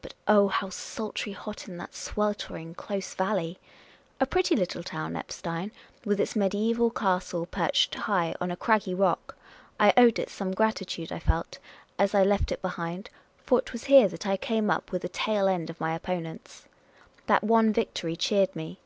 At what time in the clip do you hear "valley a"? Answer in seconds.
3.12-4.24